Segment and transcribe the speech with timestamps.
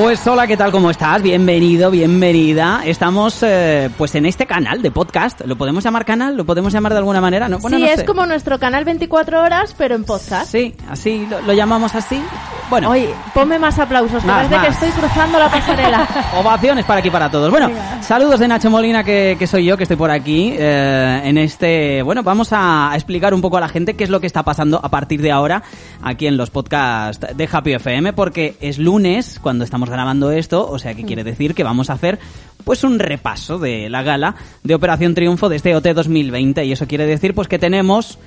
[0.00, 0.70] Pues hola, ¿qué tal?
[0.70, 1.20] ¿Cómo estás?
[1.22, 2.82] Bienvenido, bienvenida.
[2.84, 5.40] Estamos eh, pues en este canal de podcast.
[5.44, 6.36] ¿Lo podemos llamar canal?
[6.36, 7.48] ¿Lo podemos llamar de alguna manera?
[7.48, 7.58] ¿No?
[7.58, 10.52] sí, es como nuestro canal 24 horas, pero en podcast.
[10.52, 12.22] Sí, así lo, lo llamamos así.
[12.70, 12.90] Bueno.
[12.90, 16.06] Oye, ponme más aplausos, que Más, parece que estoy cruzando la pasarela.
[16.38, 17.50] Ovaciones para aquí para todos.
[17.50, 20.54] Bueno, saludos de Nacho Molina, que, que soy yo, que estoy por aquí.
[20.58, 22.02] eh, en este.
[22.02, 24.80] Bueno, vamos a explicar un poco a la gente qué es lo que está pasando
[24.82, 25.62] a partir de ahora
[26.02, 30.78] aquí en los podcasts de Happy FM, porque es lunes cuando estamos grabando esto, o
[30.78, 32.18] sea que quiere decir que vamos a hacer
[32.64, 36.86] pues un repaso de la gala de Operación Triunfo de este OT 2020 y eso
[36.86, 38.18] quiere decir pues que tenemos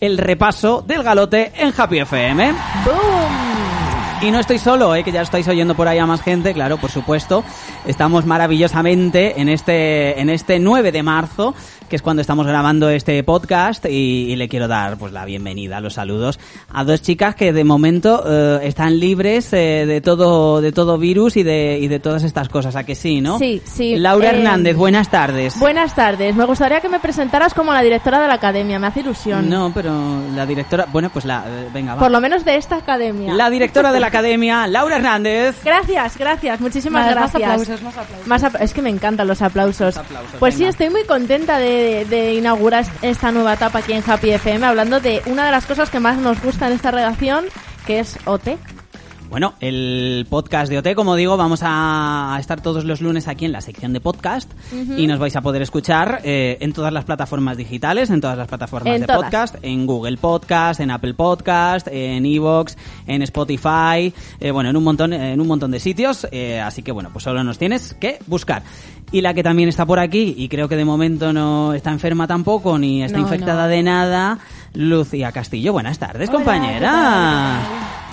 [0.00, 2.52] el repaso del galote en Happy FM.
[4.22, 5.04] Y no estoy solo, ¿eh?
[5.04, 7.44] que ya estáis oyendo por ahí a más gente, claro, por supuesto.
[7.86, 11.54] Estamos maravillosamente en este, en este 9 de marzo,
[11.88, 15.80] que es cuando estamos grabando este podcast, y, y le quiero dar pues la bienvenida,
[15.80, 16.40] los saludos
[16.72, 21.36] a dos chicas que de momento eh, están libres eh, de todo, de todo virus
[21.36, 23.38] y de, y de todas estas cosas, ¿a que sí, no?
[23.38, 25.58] Sí, sí, Laura eh, Hernández, buenas tardes.
[25.58, 29.00] Buenas tardes, me gustaría que me presentaras como la directora de la academia, me hace
[29.00, 29.48] ilusión.
[29.48, 29.92] No, pero
[30.34, 32.00] la directora, bueno, pues la, eh, venga, va.
[32.00, 33.32] Por lo menos de esta academia.
[33.34, 35.56] La directora de la academia, Laura Hernández.
[35.64, 37.50] Gracias, gracias, muchísimas Más- más gracias.
[37.50, 38.26] aplausos, más aplausos.
[38.26, 39.96] Más apla- es que me encantan los aplausos.
[39.96, 44.30] Aplausos, pues sí, estoy muy contenta de, de inaugurar esta nueva etapa aquí en Happy
[44.30, 47.44] FM, hablando de una de las cosas que más nos gusta en esta redacción,
[47.86, 48.56] que es OT.
[49.28, 53.52] Bueno, el podcast de OT, como digo, vamos a estar todos los lunes aquí en
[53.52, 54.50] la sección de podcast
[54.96, 58.46] y nos vais a poder escuchar eh, en todas las plataformas digitales, en todas las
[58.48, 59.22] plataformas En de todas.
[59.24, 64.84] podcast, en Google Podcast, en Apple Podcast, en Evox, en Spotify, eh, bueno, en un
[64.84, 66.26] montón, en un montón de sitios.
[66.30, 68.62] eh, así que bueno, pues solo nos tienes que buscar.
[69.12, 72.26] Y la que también está por aquí y creo que de momento no está enferma
[72.26, 73.68] tampoco ni está No, infectada no.
[73.68, 74.38] de nada,
[74.72, 75.72] Lucía Castillo.
[75.72, 77.60] Buenas tardes, Hola, compañera.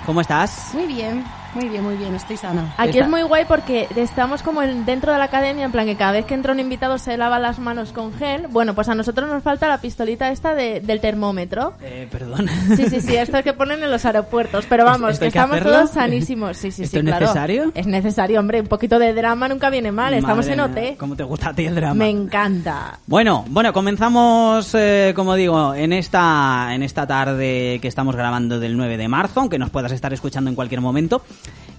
[0.05, 0.71] ¿Cómo estás?
[0.73, 1.23] Muy bien,
[1.55, 2.73] muy bien, muy bien, estoy sana.
[2.77, 5.85] Aquí Está- es muy guay porque estamos como en- dentro de la academia, en plan
[5.85, 8.47] que cada vez que entra un invitado se lava las manos con gel.
[8.49, 11.73] Bueno, pues a nosotros nos falta la pistolita esta de- del termómetro.
[11.81, 12.47] Eh, perdón.
[12.75, 14.65] Sí, sí, sí, esto que ponen en los aeropuertos.
[14.67, 16.57] Pero vamos, ¿Esto que estamos todos sanísimos.
[16.57, 17.25] Sí, sí, ¿Esto sí, es claro.
[17.27, 17.71] necesario?
[17.75, 18.61] Es necesario, hombre.
[18.61, 20.13] Un poquito de drama nunca viene mal.
[20.13, 20.95] Estamos en OT.
[20.97, 21.93] ¿Cómo te gusta a ti el drama?
[21.95, 22.99] Me encanta.
[23.05, 28.75] Bueno, bueno, comenzamos, eh, como digo, en esta, en esta tarde que estamos grabando del
[28.77, 31.21] 9 de marzo, aunque nos puedas estar escuchando en cualquier momento.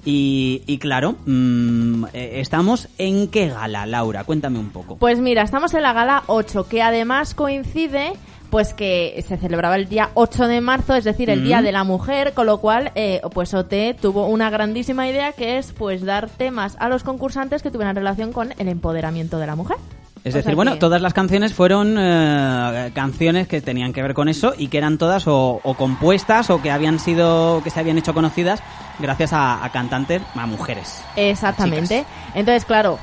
[0.06, 4.96] Y, y claro, mm, eh, estamos en qué gala, Laura, cuéntame un poco.
[4.96, 8.12] Pues mira, estamos en la gala 8, que además coincide
[8.50, 11.44] pues que se celebraba el día 8 de marzo, es decir, el Mm.
[11.44, 15.58] Día de la Mujer, con lo cual, eh, pues OT tuvo una grandísima idea que
[15.58, 19.56] es pues dar temas a los concursantes que tuvieran relación con el empoderamiento de la
[19.56, 19.78] mujer.
[20.24, 24.14] Es O decir, bueno, que- todas las canciones fueron eh, canciones que tenían que ver
[24.14, 27.78] con eso y que eran todas o, o compuestas o que habían sido, que se
[27.80, 28.62] habían hecho conocidas
[28.98, 31.02] gracias a, a cantantes, a mujeres.
[31.16, 32.06] Exactamente.
[32.34, 32.98] Entonces, claro,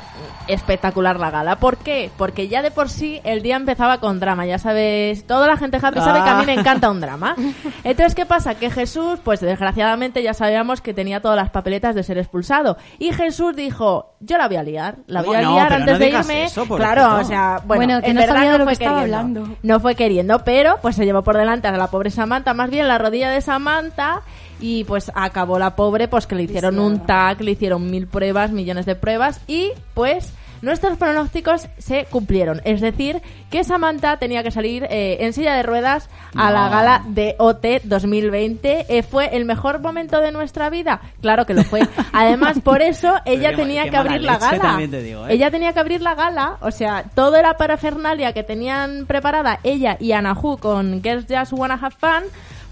[0.47, 1.55] espectacular la gala.
[1.57, 2.11] ¿Por qué?
[2.17, 4.45] Porque ya de por sí el día empezaba con drama.
[4.45, 6.59] Ya sabes, toda la gente happy sabe que a mí me Ah.
[6.59, 7.35] encanta un drama.
[7.83, 8.55] Entonces, ¿qué pasa?
[8.55, 12.77] Que Jesús, pues desgraciadamente ya sabíamos que tenía todas las papeletas de ser expulsado.
[12.99, 14.95] Y Jesús dijo, yo la voy a liar.
[15.07, 15.53] La voy ¿Cómo a no?
[15.55, 16.43] liar antes no de irme.
[16.43, 18.77] eso, claro, o sea, bueno, Bueno, que en no verdad sabía de no lo fue
[18.77, 19.17] que estaba queriendo.
[19.39, 19.55] hablando.
[19.63, 22.87] No fue queriendo, pero pues se llevó por delante a la pobre Samantha, más bien
[22.87, 24.21] la rodilla de Samantha
[24.61, 28.51] y pues acabó la pobre pues que le hicieron un tag, le hicieron mil pruebas,
[28.51, 32.61] millones de pruebas y pues nuestros pronósticos se cumplieron.
[32.65, 37.03] Es decir, que Samantha tenía que salir eh, en silla de ruedas a la gala
[37.07, 38.85] de OT 2020.
[38.87, 41.01] Eh, ¿Fue el mejor momento de nuestra vida?
[41.21, 41.81] Claro que lo fue.
[42.13, 44.59] Además, por eso ella qué- tenía qué que abrir la gala.
[44.59, 45.33] también te digo, ¿eh?
[45.33, 49.97] Ella tenía que abrir la gala, o sea, toda la parafernalia que tenían preparada ella
[49.99, 52.23] y Anahu con Girls Just Wanna Have Fun,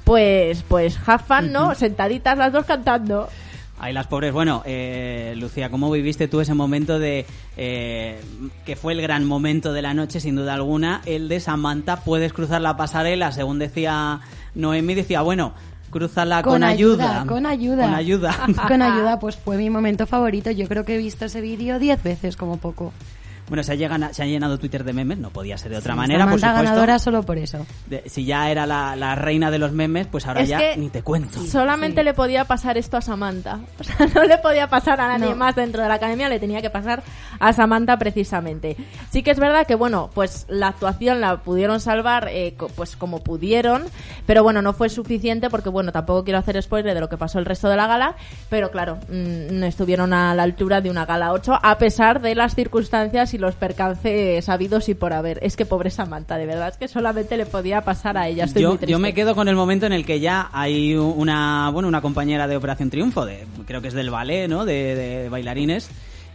[0.10, 1.76] pues, pues have fun, ¿no?
[1.76, 3.30] Sentaditas las dos cantando.
[3.80, 4.34] Ay, las pobres.
[4.34, 7.28] Bueno, eh, Lucía, ¿cómo viviste tú ese momento de
[7.58, 8.20] eh,
[8.66, 11.98] que fue el gran momento de la noche, sin duda alguna, el de Samantha?
[11.98, 14.22] Puedes cruzar la pasarela, según decía
[14.56, 15.54] Noemi, decía, bueno,
[15.92, 17.22] crúzala con, Con ayuda.
[17.22, 17.84] ayuda, con ayuda.
[17.86, 18.36] Con ayuda.
[18.68, 20.50] Con ayuda, pues fue mi momento favorito.
[20.50, 22.94] Yo creo que he visto ese vídeo diez veces como poco.
[23.50, 25.94] Bueno, se ha, llegado- se ha llenado Twitter de memes, no podía ser de otra
[25.94, 26.70] Sí, manera, por Samantha supuesto.
[26.76, 27.66] ganadora solo por eso.
[27.88, 30.90] De- si ya era la, la reina de los memes, pues ahora Es ya ni
[30.90, 31.40] te cuento.
[31.46, 32.06] Solamente sí.
[32.06, 33.60] le podía pasar esto a Samantha.
[33.80, 35.36] O sea, no le podía pasar a nadie No.
[35.36, 37.02] más dentro de la academia, le tenía que pasar
[37.40, 38.78] a Samantha precisamente.
[39.10, 42.96] Sí que es verdad que, bueno, pues la actuación la pudieron salvar eh, co- pues
[42.96, 43.84] como pudieron,
[44.26, 47.40] pero bueno, no fue suficiente porque, bueno, tampoco quiero hacer spoiler de lo que pasó
[47.40, 48.16] el resto de la gala,
[48.50, 52.36] pero claro, mm, no estuvieron a la altura de una gala 8 a pesar de
[52.36, 55.40] las circunstancias y los percances habidos y por haber.
[55.42, 58.46] Es que pobre Samantha, de verdad, es que solamente le podía pasar a ella.
[58.46, 58.92] Estoy yo, muy triste.
[58.92, 62.48] yo me quedo con el momento en el que ya hay una, bueno, una compañera
[62.48, 64.66] de Operación Triunfo, de, creo que es del ballet, ¿no?
[64.66, 65.90] De, de bailarines,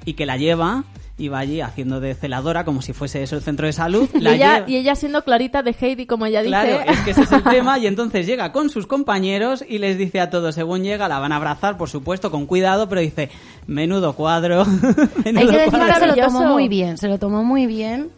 [0.05, 0.85] y que la lleva
[1.17, 4.09] y va allí haciendo de celadora como si fuese eso el centro de salud.
[4.15, 6.91] Y la ella, lleva- y ella siendo Clarita de Heidi, como ella Claro, dice.
[6.93, 10.21] es que ese es el tema y entonces llega con sus compañeros y les dice
[10.21, 13.31] a todos, según llega, la van a abrazar, por supuesto, con cuidado, pero dice,
[13.67, 14.65] menudo cuadro.
[15.25, 15.95] menudo Hay que decir cuadro".
[15.95, 18.11] que se lo tomó muy bien, se lo tomó muy bien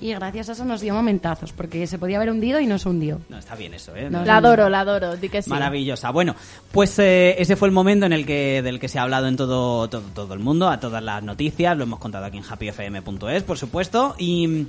[0.00, 2.88] y gracias a eso nos dio momentazos, porque se podía haber hundido y no se
[2.88, 3.20] hundió.
[3.28, 4.08] No, está bien eso, ¿eh?
[4.10, 5.50] No, La adoro, la adoro, di que sí.
[5.50, 6.10] Maravillosa.
[6.10, 6.34] Bueno,
[6.72, 9.36] pues eh, ese fue el momento en el que del que se ha hablado en
[9.36, 13.42] todo, todo todo el mundo, a todas las noticias, lo hemos contado aquí en happyfm.es,
[13.42, 14.66] por supuesto, y,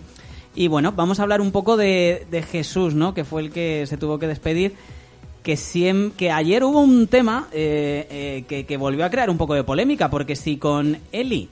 [0.56, 3.14] y bueno, vamos a hablar un poco de, de Jesús, ¿no?
[3.14, 4.76] Que fue el que se tuvo que despedir.
[5.44, 9.38] Que, siem- que ayer hubo un tema eh, eh, que, que volvió a crear un
[9.38, 11.48] poco de polémica, porque si con Eli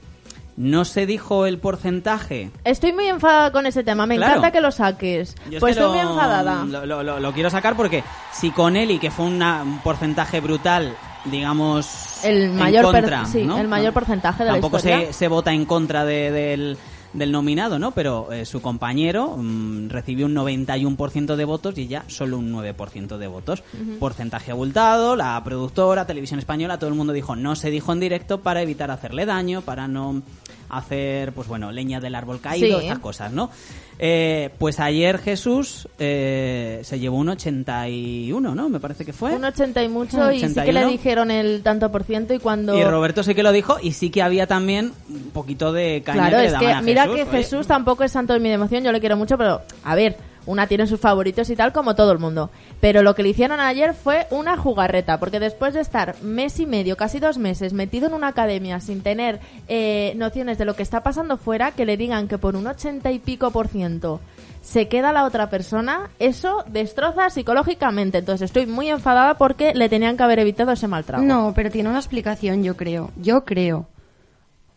[0.56, 4.32] no se dijo el porcentaje Estoy muy enfadada con ese tema, me Claro.
[4.36, 5.34] encanta que lo saques.
[5.50, 6.64] Yo es Pues estoy lo- muy enfadada.
[6.64, 10.40] Lo, lo- lo- lo quiero sacar porque si con Eli, que fue una- un porcentaje
[10.40, 10.94] brutal,
[11.26, 13.58] digamos, El en mayor per- contra, sí, ¿no?
[13.58, 15.06] el mayor porcentaje de la Tampoco historia.
[15.08, 16.78] Se, se vota en contra de- del,
[17.16, 17.92] del nominado, ¿no?
[17.92, 23.16] Pero eh, su compañero mm, recibió un 91% de votos y ella solo un 9%
[23.16, 23.62] de votos.
[23.98, 28.40] Porcentaje abultado, la productora, Televisión Española, todo el mundo dijo no se dijo en directo
[28.40, 30.22] para evitar hacerle daño, para no
[30.68, 32.86] hacer, pues bueno, leña del árbol caído, Sí.
[32.86, 33.50] estas cosas, ¿no?
[33.98, 38.68] Eh, pues ayer Jesús eh, se llevó un 81, ¿no?
[38.68, 39.34] Me parece que fue.
[39.34, 40.80] Un 80 y mucho, y sí que 81.
[40.80, 42.76] le dijeron el tanto por ciento y cuando...
[42.76, 46.28] Y Roberto sí que lo dijo y sí que había también un poquito de caña
[46.28, 47.30] Claro, que le es que a mira Jesús, que oye.
[47.38, 50.16] Jesús tampoco es santo de mi devoción, yo le quiero mucho, pero a ver,
[50.46, 52.50] una tiene sus favoritos y tal como todo el mundo.
[52.80, 56.66] Pero lo que le hicieron ayer fue una jugarreta, porque después de estar mes y
[56.66, 60.82] medio, casi dos meses, metido en una academia sin tener eh, nociones de lo que
[60.82, 64.20] está pasando fuera, que le digan que por un ochenta y pico por ciento
[64.62, 68.18] se queda la otra persona, eso destroza psicológicamente.
[68.18, 71.24] Entonces estoy muy enfadada porque le tenían que haber evitado ese mal trago.
[71.24, 73.10] No, pero tiene una explicación, yo creo.
[73.16, 73.86] Yo creo.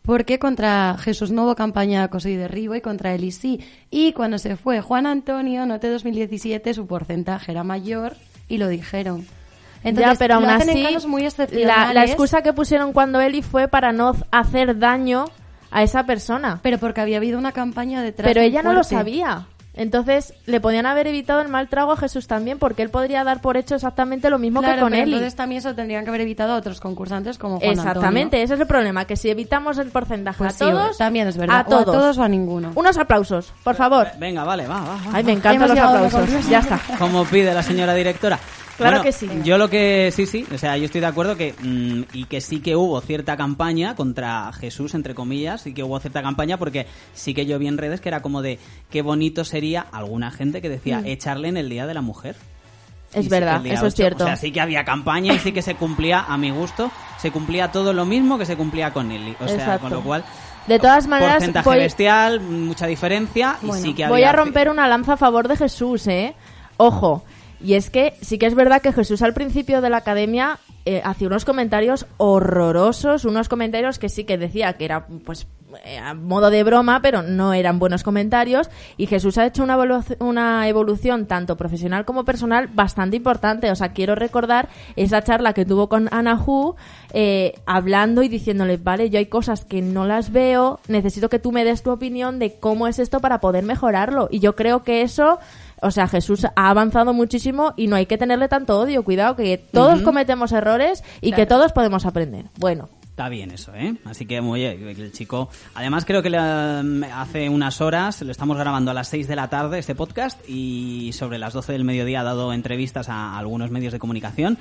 [0.09, 3.59] Porque contra Jesús no hubo campaña de acoso y derribo y contra él y sí.
[3.91, 8.15] Y cuando se fue Juan Antonio, noté 2017, su porcentaje era mayor
[8.47, 9.27] y lo dijeron.
[9.83, 13.91] Entonces, ya, pero aún así, muy la, la excusa que pusieron cuando Eli fue para
[13.91, 15.25] no hacer daño
[15.69, 16.59] a esa persona.
[16.63, 18.27] Pero porque había habido una campaña detrás.
[18.27, 19.45] Pero ella no lo sabía.
[19.75, 23.39] Entonces, le podían haber evitado el mal trago a Jesús también, porque él podría dar
[23.39, 25.13] por hecho exactamente lo mismo Claro, que con pero Eli.
[25.13, 28.44] entonces también se lo tendrían que haber evitado a otros concursantes como Juan Exactamente, Antonio.
[28.45, 31.38] ese es el problema, que si evitamos el porcentaje Pues a sí, todos, también es
[31.38, 31.57] verdad.
[31.57, 32.71] a O a todos, todos o a ninguno.
[32.75, 34.07] Unos aplausos, por favor.
[34.19, 35.00] Venga, vale, va, va, va.
[35.13, 36.50] Ay, me encantan Hemos los aplausos.
[36.50, 36.80] Ya está.
[36.98, 38.38] Como pide la señora directora.
[38.79, 39.29] Claro Bueno, que sí.
[39.43, 42.41] Yo lo que sí, sí, o sea, yo estoy de acuerdo que mm, y que
[42.41, 46.87] sí que hubo cierta campaña contra Jesús, entre comillas, sí que hubo cierta campaña porque
[47.13, 48.57] sí que yo vi en redes que era como de
[48.89, 52.35] qué bonito sería alguna gente que decía echarle en el Día de la Mujer.
[53.13, 53.19] Mm.
[53.19, 54.23] Es Y verdad, eso es 8, cierto.
[54.23, 57.31] O sea, sí que había campaña y sí que se cumplía, a mi gusto, se
[57.31, 59.35] cumplía todo lo mismo que se cumplía con Eli.
[59.39, 59.81] O sea, Exacto.
[59.81, 60.23] con lo cual...
[60.67, 64.29] De todas maneras, Porcentaje voy- bestial, mucha diferencia y sí que Voy había...
[64.29, 66.35] a romper una lanza a favor de Jesús, ¿eh?
[66.77, 67.23] Ojo.
[67.61, 71.01] Y es que sí que es verdad que Jesús al principio de la academia eh,
[71.03, 75.45] hacía unos comentarios horrorosos, unos comentarios que sí que decía que era pues
[75.85, 78.69] eh, a modo de broma, pero no eran buenos comentarios.
[78.97, 83.69] Y Jesús ha hecho una, evolu- una evolución tanto profesional como personal bastante importante.
[83.69, 86.75] O sea, quiero recordar esa charla que tuvo con Ana Hu,
[87.13, 91.51] eh, hablando y diciéndole, vale, yo hay cosas que no las veo, necesito que tú
[91.51, 94.28] me des tu opinión de cómo es esto para poder mejorarlo.
[94.31, 95.39] Y yo creo que eso
[95.81, 99.04] o sea, Jesús ha avanzado muchísimo y no hay que tenerle tanto odio.
[99.04, 102.45] Cuidado, que todos cometemos errores y que todos podemos aprender.
[102.57, 103.95] Bueno, Está bien eso, ¿eh?
[104.06, 105.50] Así que muy el chico.
[105.76, 109.36] Además creo que le, um, hace unas horas lo estamos grabando a las 6 de
[109.36, 113.71] la tarde este podcast y sobre las 12 del mediodía ha dado entrevistas a algunos
[113.71, 114.57] medios de comunicación.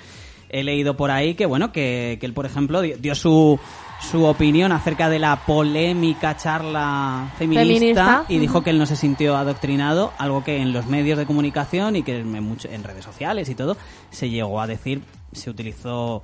[0.48, 3.60] He leído por ahí que bueno que, que él por ejemplo dio, dio su
[4.00, 8.24] su opinión acerca de la polémica charla feminista, Feminista.
[8.28, 11.96] y dijo que él no se sintió adoctrinado, algo que en los medios de comunicación
[11.96, 13.76] y que en, en redes sociales y todo
[14.10, 15.02] se llegó a decir,
[15.32, 16.22] se utilizó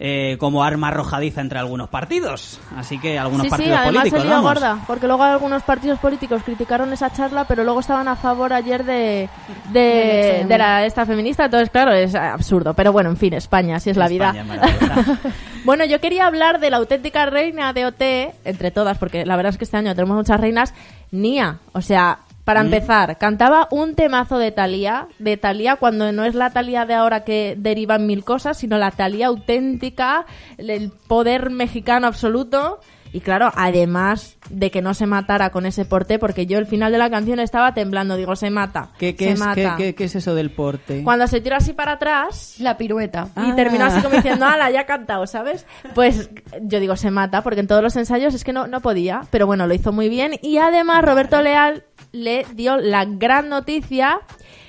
[0.00, 2.60] eh, como arma arrojadiza entre algunos partidos.
[2.76, 4.22] Así que algunos sí, sí, partidos además políticos.
[4.22, 4.44] se vamos.
[4.44, 8.84] gorda, porque luego algunos partidos políticos criticaron esa charla, pero luego estaban a favor ayer
[8.84, 9.28] de,
[9.72, 12.74] de, la esta feminista, entonces claro, es absurdo.
[12.74, 14.34] Pero bueno, en fin, España, así es la vida.
[14.36, 15.20] España.
[15.64, 18.02] Bueno, yo quería hablar de la auténtica reina de OT,
[18.44, 20.74] entre todas, porque la verdad es que este año tenemos muchas reinas,
[21.10, 21.58] Nia.
[21.72, 22.66] O sea, para Mm.
[22.66, 27.24] empezar, cantaba un temazo de Thalía, de Thalía cuando no es la Thalía de ahora
[27.24, 30.26] que derivan mil cosas, sino la Thalía auténtica,
[30.58, 32.80] el poder mexicano absoluto.
[33.14, 36.90] Y claro, además de que no se matara con ese porte, porque yo el final
[36.90, 38.90] de la canción estaba temblando, digo, se mata.
[38.98, 39.54] ¿Qué, qué se es, mata.
[39.54, 41.02] qué- qué- qué es eso del porte?
[41.04, 43.28] Cuando se tira así para atrás, La pirueta.
[43.36, 43.54] y Ah.
[43.54, 45.64] terminó así como diciendo, ala, ya ha cantado, ¿sabes?
[45.94, 46.28] Pues
[46.62, 49.46] yo digo, se mata, porque en todos los ensayos es que no, no podía, pero
[49.46, 50.32] bueno, lo hizo muy bien.
[50.42, 54.20] Y además Roberto Leal le dio la gran noticia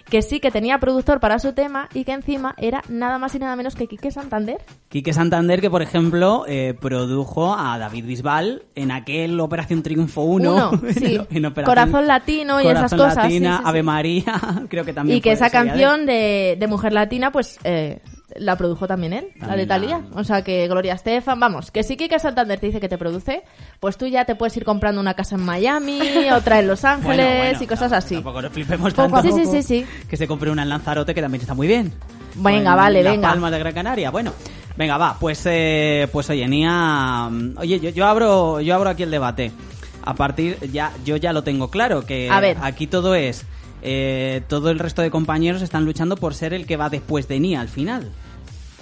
[0.09, 3.39] que sí que tenía productor para su tema y que encima era nada más y
[3.39, 4.57] nada menos que Quique Santander.
[4.89, 10.55] Quique Santander, que por ejemplo eh, produjo a David Bisbal en aquel Operación Triunfo 1.
[10.55, 11.19] Uno, sí.
[11.29, 13.63] en Operación Corazón Latino y esas cosas, Latina, sí.
[13.65, 17.99] Ave María, creo que también Y que esa canción de, de Mujer Latina, pues eh,
[18.35, 20.01] la produjo también él, la de la- Talía.
[20.13, 23.43] O sea que Gloria Estefan, vamos, que si Kike Santander te dice que te produce,
[23.79, 25.99] pues tú ya te puedes ir comprando una casa en Miami,
[26.35, 28.15] otra en Los Ángeles Bueno, bueno, y cosas no, así.
[28.15, 29.35] Tampoco nos flipemos Poco tanto.
[29.35, 29.85] Sí, sí, sí, sí.
[30.09, 31.93] Que se compre una en Lanzarote, que también está muy bien.
[32.35, 33.29] Venga, en vale, Las venga.
[33.29, 34.11] Palmas de Gran Canaria.
[34.11, 34.33] Bueno,
[34.75, 35.17] venga, va.
[35.19, 37.29] Pues, eh, pues oye, Nia...
[37.57, 39.51] Oye, yo, yo abro, yo abro aquí el debate.
[40.03, 42.57] A partir, ya, yo ya lo tengo claro, que A ver.
[42.61, 43.45] aquí todo es...
[43.81, 47.39] eh, todo el resto de compañeros están luchando por ser el que va después de
[47.39, 48.11] Nia al final.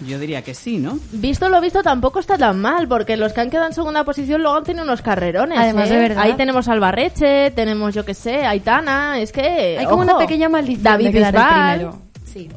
[0.06, 1.00] Yo diría que sí, ¿no?
[1.12, 4.42] Visto lo visto tampoco está tan mal, porque los que han quedado en segunda posición
[4.42, 5.58] luego han tenido unos carrerones.
[5.58, 5.94] Además, ¿eh?
[5.94, 6.24] de verdad.
[6.24, 9.78] Ahí tenemos Albarreche, tenemos, yo que sé, Aitana, es que...
[9.80, 12.00] Hay como ojo, una pequeña maldición David de el primero.
[12.26, 12.50] Sí.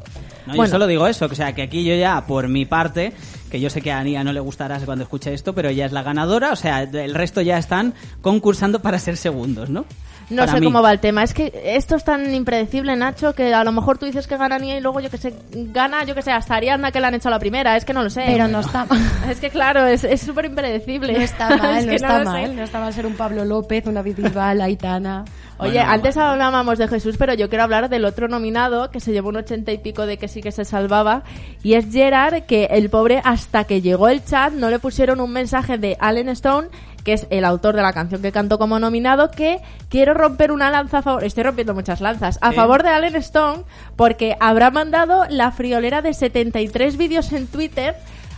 [0.45, 0.71] No, yo Bueno.
[0.71, 3.13] solo digo eso, o sea, que aquí yo ya, por mi parte,
[3.49, 5.91] que yo sé que a Ania no le gustará cuando escuche esto, pero ella es
[5.91, 9.85] la ganadora, o sea, el resto ya están concursando para ser segundos, ¿no?
[10.29, 10.65] No Para sé mí.
[10.65, 11.23] cómo va el tema.
[11.23, 14.59] Es que esto es tan impredecible, Nacho, que a lo mejor tú dices que gana
[14.59, 17.13] Nia y luego yo que sé, gana, yo que sé, hasta Ariadna que la han
[17.15, 17.77] hecho a la primera.
[17.77, 18.23] Es que no lo sé.
[18.27, 18.99] Pero no está mal.
[19.29, 21.13] Es que claro, es es súper impredecible.
[21.13, 22.25] No está mal, Es no está sé.
[22.25, 22.55] mal.
[22.57, 25.23] No está mal ser un Pablo López, una Bisbal, Aitana.
[25.59, 29.11] Oye, Bueno, antes hablábamos de Jesús, pero yo quiero hablar del otro nominado que se
[29.11, 31.23] llevó un ochenta y pico de que sí que se salvaba.
[31.63, 35.31] Y es Gerard, que el pobre, hasta que llegó el chat, no le pusieron un
[35.31, 36.67] mensaje de Allen Stone,
[37.03, 39.59] que es el autor de la canción que cantó como nominado, que
[39.89, 41.23] quiero romper una lanza a favor.
[41.23, 42.37] Estoy rompiendo muchas lanzas.
[42.41, 42.55] A Sí.
[42.55, 43.63] favor de Allen Stone,
[43.95, 47.95] porque habrá mandado la friolera de 73 vídeos en Twitter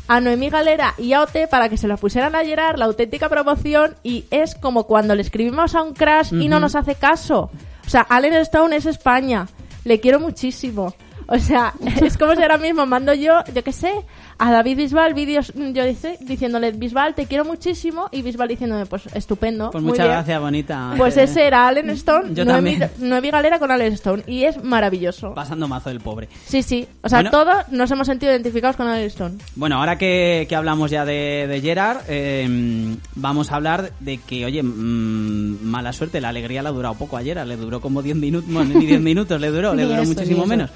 [0.10, 3.30] a Noemí Galera y a OT para que se la pusieran a Gerard, la auténtica
[3.30, 7.52] promoción, y es como cuando le escribimos a un crash y no nos hace caso.
[7.86, 9.48] O sea, Allen Stone es España.
[9.84, 10.96] Le quiero muchísimo.
[11.32, 13.92] O sea, es como si ahora mismo mando yo, yo qué sé,
[14.40, 18.86] a David Bisbal vídeos, mm, yo dice, diciéndole, Bisbal, te quiero muchísimo, y Bisbal diciéndome,
[18.88, 19.70] pues estupendo.
[19.70, 20.16] Pues muy muchas bien".
[20.18, 20.94] gracias, bonita.
[20.98, 23.10] Pues Eh, ese era Allen Stone, Yo Noemí, también.
[23.10, 25.34] Noemí Galera con Allen Stone, y es maravilloso.
[25.36, 26.30] Pasando mazo el pobre.
[26.46, 26.88] Sí, sí.
[27.04, 27.32] O sea, Bueno.
[27.32, 29.38] todos nos hemos sentido identificados con Allen Stone.
[29.56, 34.46] Bueno, ahora que, que hablamos ya de, de Gerard, eh, vamos a hablar de que,
[34.46, 38.02] oye, mm, mala suerte, la alegría le ha durado poco a Gerard, le duró como
[38.02, 40.70] 10 minutos, bueno, ni 10 minutos le duró, le duró eso, muchísimo menos.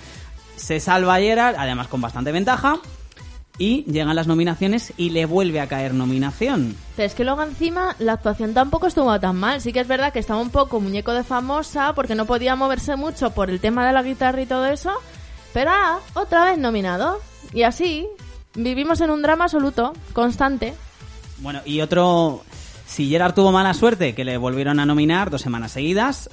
[0.56, 2.80] Se salva Gerard, además con bastante ventaja,
[3.58, 6.76] y llegan las nominaciones y le vuelve a caer nominación.
[6.96, 9.62] Pero es que luego encima la actuación tampoco estuvo tan mal.
[9.62, 12.96] Sí que es verdad que estaba un poco muñeco de famosa porque no podía moverse
[12.96, 14.92] mucho por el tema de la guitarra y todo eso.
[15.54, 17.20] Pero ah, otra vez nominado.
[17.54, 18.08] Y así
[18.56, 20.74] vivimos en un drama absoluto, constante.
[21.38, 22.44] Bueno, y otro,
[22.88, 26.30] si Gerard tuvo mala suerte, que le volvieron a nominar dos semanas seguidas,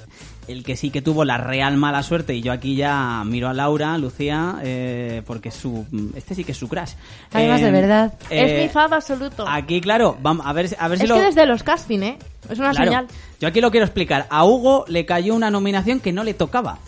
[0.47, 3.53] el que sí que tuvo la real mala suerte, y yo aquí ya miro a
[3.53, 6.91] Laura, Lucía, eh, porque su, este sí que es su crush.
[7.33, 8.13] Además, Eh, de verdad.
[8.29, 9.45] es eh, mi fab absoluto.
[9.47, 11.15] Aquí, claro, vamos a ver, a ver si es lo...
[11.15, 12.17] que desde los casting, ¿eh?
[12.49, 13.07] Es una Claro, señal.
[13.39, 14.27] Yo aquí lo quiero explicar.
[14.29, 16.79] A Hugo le cayó una nominación que no le tocaba.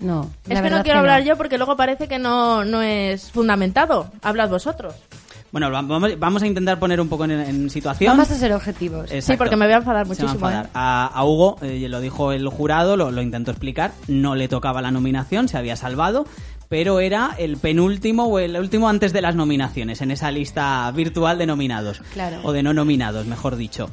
[0.00, 0.30] No.
[0.48, 4.10] Es que no quiero hablar yo porque luego parece que no, no es fundamentado.
[4.22, 4.94] Hablad vosotros.
[5.52, 8.12] Bueno, va- vamos, vamos a intentar poner un poco en, en situación.
[8.16, 9.04] Vamos a ser objetivos.
[9.10, 9.32] Exacto.
[9.32, 10.48] Sí, porque me voy a enfadar Se va a muchísimo.
[10.48, 10.66] enfadar.
[10.66, 10.70] ¿eh?
[10.74, 14.80] A, a Hugo, eh, lo dijo el jurado, lo, lo intentó explicar, no le tocaba
[14.82, 16.24] la nominación, se había salvado,
[16.68, 21.36] pero era el penúltimo o el último antes de las nominaciones, en esa lista virtual
[21.38, 22.00] de nominados.
[22.12, 22.38] Claro.
[22.44, 23.90] O de no nominados, mejor dicho.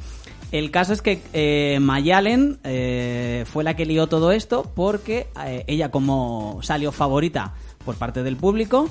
[0.52, 5.64] El caso es que eh, Mayalen eh, fue la que lió todo esto porque eh,
[5.66, 7.52] ella como salió favorita
[7.84, 8.88] por parte del público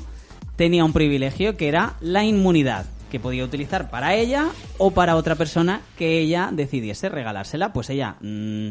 [0.57, 4.47] tenía un privilegio que era la inmunidad que podía utilizar para ella
[4.77, 7.71] o para otra persona que ella decidiese regalársela.
[7.71, 8.69] Pues ella mm,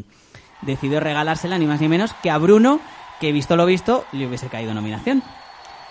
[0.61, 2.79] decidió regalársela ni más ni menos que a Bruno,
[3.19, 5.23] que visto lo visto le hubiese caído nominación.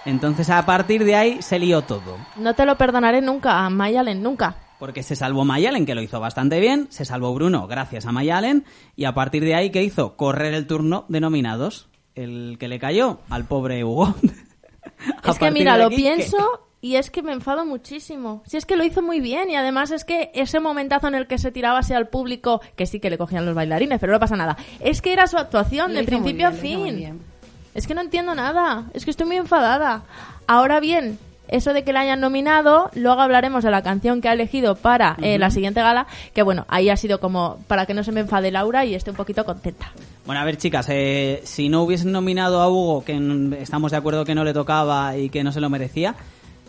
[0.04, 2.18] Entonces a partir de ahí se lió todo.
[2.36, 4.56] No te lo perdonaré nunca, a Mayalen, nunca.
[4.78, 8.66] Porque se salvó Mayalen, que lo hizo bastante bien, se salvó Bruno gracias a Mayalen,
[8.94, 10.16] y a partir de ahí, ¿qué hizo?
[10.16, 11.88] Correr el turno de nominados.
[12.14, 14.14] El que le cayó al pobre Hugo.
[15.28, 18.42] Es que mira, lo pienso y es que me enfado muchísimo.
[18.46, 21.26] Si es que lo hizo muy bien y además es que ese momentazo en el
[21.26, 24.20] que se tiraba hacia el público, que sí que le cogían los bailarines, pero no
[24.20, 24.56] pasa nada.
[24.80, 27.20] Es que era su actuación Lo de principio a bien, fin.
[27.74, 28.84] Es que no entiendo nada.
[28.94, 30.04] Es que estoy muy enfadada.
[30.46, 34.32] Ahora bien, eso de que la hayan nominado, luego hablaremos de la canción que ha
[34.32, 38.04] elegido para eh, la siguiente gala, que bueno, ahí ha sido como para que no
[38.04, 39.92] se me enfade Laura y esté un poquito contenta.
[40.26, 43.16] Bueno, a ver, chicas, eh, si no hubiesen nominado a Hugo, que
[43.60, 46.16] estamos de acuerdo que no le tocaba y que no se lo merecía,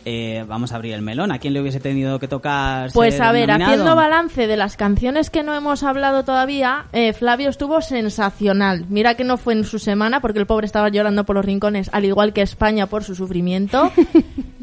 [0.06, 1.32] eh, vamos a abrir el melón.
[1.34, 2.92] ¿A quién le hubiese tenido que tocar?
[2.94, 3.72] Pues ser a ver, nominado?
[3.74, 8.86] haciendo balance de las canciones que no hemos hablado todavía, eh, Flavio estuvo sensacional.
[8.88, 11.90] Mira que no fue en su semana porque el pobre estaba llorando por los rincones,
[11.92, 13.92] al igual que España por su sufrimiento.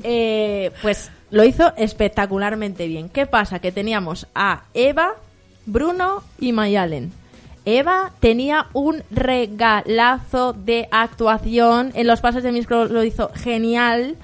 [0.06, 3.08] Eh, pues lo hizo espectacularmente bien.
[3.08, 3.58] ¿Qué pasa?
[3.60, 5.14] Que teníamos a Eva,
[5.64, 7.10] Bruno y Mayalen.
[7.64, 11.92] Eva tenía un regalazo de actuación.
[11.94, 14.16] En los pases de micro lo hizo genial.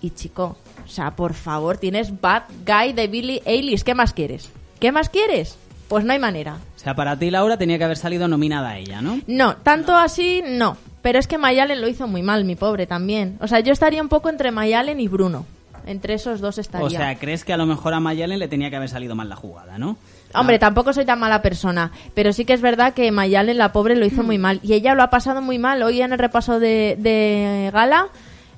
[0.00, 3.82] Y chico, o sea, por favor, tienes Bad Guy de Billy Eilish.
[3.82, 4.50] ¿Qué más quieres?
[4.80, 5.58] ¿Qué más quieres?
[5.88, 6.56] Pues no hay manera.
[6.74, 9.20] O sea, para ti, Laura, tenía que haber salido nominada a ella, ¿no?
[9.26, 10.76] No, tanto así, no.
[11.02, 13.36] Pero es que Mayalen lo hizo muy mal, mi pobre, también.
[13.40, 15.44] O sea, yo estaría un poco entre Mayalen y Bruno.
[15.84, 16.86] Entre esos dos estaría.
[16.86, 19.28] O sea, ¿crees que a lo mejor a Mayalen le tenía que haber salido mal
[19.28, 19.96] la jugada, no?
[20.34, 23.96] Hombre, tampoco soy tan mala persona, pero sí que es verdad que Mayalen, la pobre,
[23.96, 24.60] lo hizo muy mal.
[24.62, 25.82] Y ella lo ha pasado muy mal.
[25.82, 28.08] Hoy en el repaso de, de gala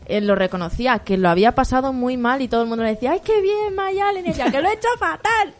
[0.06, 3.12] eh, lo reconocía, que lo había pasado muy mal y todo el mundo le decía,
[3.12, 4.26] ¡ay, qué bien, Mayalen!
[4.26, 5.54] Y ella, que lo he hecho fatal.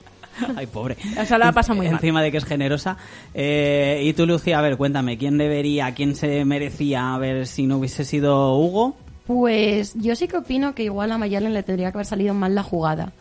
[0.57, 0.97] Ay, pobre.
[1.21, 1.95] O sea, la pasa muy mal.
[1.95, 2.97] Encima de que es generosa.
[3.33, 7.67] Eh, y tú, Lucía, a ver, cuéntame, ¿quién debería, quién se merecía, a ver si
[7.67, 8.97] no hubiese sido Hugo?
[9.27, 12.55] Pues yo sí que opino que igual a Mayalen le tendría que haber salido mal
[12.55, 13.13] la jugada.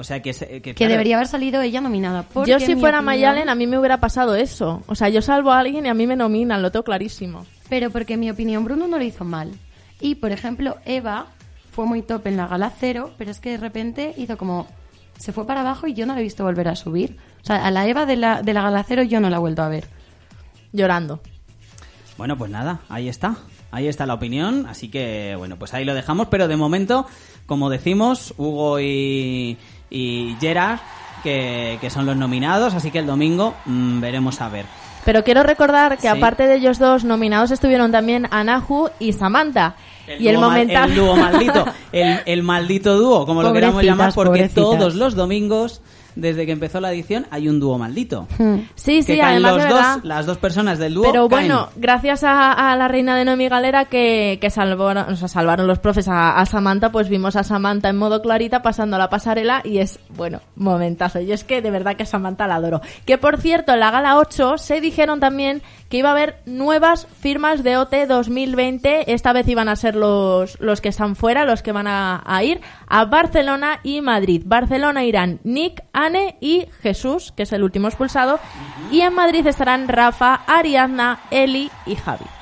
[0.00, 0.32] O sea, que...
[0.32, 2.22] se- que, Que claro, debería haber salido ella nominada.
[2.24, 4.82] porque Yo si fuera opinión- Mayalen, a mí me hubiera pasado eso.
[4.86, 7.46] O sea, yo salvo a alguien y a mí me nominan, lo tengo clarísimo.
[7.68, 9.50] Pero porque en mi opinión Bruno no lo hizo mal.
[10.00, 11.26] Y, por ejemplo, Eva
[11.72, 14.66] fue muy top en la gala cero, pero es que de repente hizo como...
[15.18, 17.18] Se fue para abajo y yo no la he visto volver a subir.
[17.42, 19.40] O sea, a la Eva de la, de la gala cero yo no la he
[19.40, 19.84] vuelto a ver.
[20.72, 21.20] Llorando.
[22.16, 23.36] Bueno, pues nada, ahí está.
[23.72, 27.06] Ahí está la opinión, así que bueno, pues ahí lo dejamos, pero de momento,
[27.46, 29.58] como decimos, Hugo y,
[29.90, 30.78] y Gerard,
[31.22, 34.64] que, que son los nominados, así que el domingo mm, veremos a ver.
[35.04, 36.08] Pero quiero recordar que Sí.
[36.08, 39.74] aparte de ellos dos nominados estuvieron también Anahu y Samantha.
[40.18, 40.88] Y el dúo mal- momentazo...
[40.88, 44.54] el dúo maldito, el, el maldito dúo, como lo queramos llamar, porque pobrecitas.
[44.64, 45.80] todos los domingos,
[46.16, 48.26] desde que empezó la edición, hay un dúo maldito.
[48.74, 51.04] Sí, que sí, caen además los de dos, las dos personas del dúo.
[51.04, 51.48] Pero caen.
[51.48, 55.68] bueno, gracias a, a la reina de Noemi Galera que, que salvaron, o sea, salvaron
[55.68, 59.62] los profes a, a Samantha, pues vimos a Samantha en modo clarita pasando la pasarela
[59.64, 61.20] y es, bueno, momentazo.
[61.20, 62.80] Yo es que de verdad que a Samantha la adoro.
[63.06, 67.06] Que por cierto, en la gala 8 se dijeron también que iba a haber nuevas
[67.20, 69.12] firmas de OT 2020.
[69.12, 72.42] Esta vez iban a ser los, los que están fuera, los que van a, a
[72.44, 74.42] ir a Barcelona y Madrid.
[74.46, 78.38] Barcelona irán Nick, Anne y Jesús, que es el último expulsado.
[78.92, 82.39] Y en Madrid estarán Rafa, Ariadna, Eli y Javi.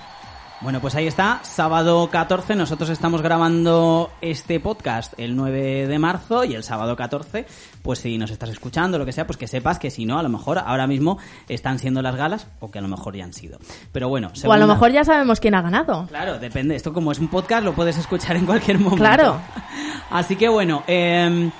[0.60, 6.42] Bueno, pues ahí está, sábado 14, nosotros estamos grabando este podcast el 9 de marzo
[6.42, 7.46] y el sábado 14,
[7.80, 10.22] pues si nos estás escuchando, lo que sea, pues que sepas que si no, a
[10.24, 11.18] lo mejor ahora mismo
[11.48, 13.60] están siendo las galas o que a lo mejor ya han sido.
[13.92, 16.06] Pero bueno, O a lo mejor ya sabemos quién ha ganado.
[16.08, 18.96] Claro, depende, esto como es un podcast lo puedes escuchar en cualquier momento.
[18.96, 19.36] Claro.
[20.10, 21.50] Así que bueno, eh,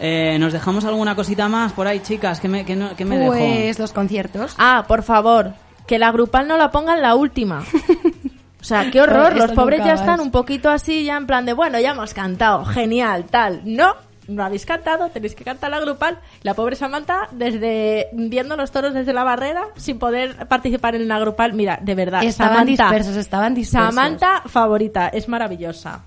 [0.00, 3.18] eh, nos dejamos alguna cosita más por ahí, chicas, que me, que no- que me
[3.18, 3.32] dejó?
[3.32, 4.54] Pues los conciertos.
[4.56, 5.52] Ah, por favor,
[5.86, 7.62] que la grupal no la ponga en la última.
[8.60, 11.52] O sea, qué horror, los pobres ya están un poquito así, ya en plan de,
[11.52, 13.62] bueno, ya hemos cantado, genial, tal.
[13.64, 13.94] No,
[14.26, 16.18] no habéis cantado, tenéis que cantar la grupal.
[16.42, 21.18] La pobre Samantha, desde viendo los toros desde la barrera, sin poder participar en la
[21.18, 21.54] grupal.
[21.54, 23.94] Mira, de verdad, Estaban Samantha, dispersos, estaban dispersos.
[23.94, 26.02] Samantha, favorita, es maravillosa.